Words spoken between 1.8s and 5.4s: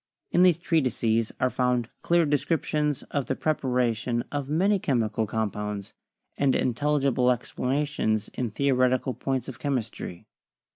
clear descriptions of the prep aration of many chemical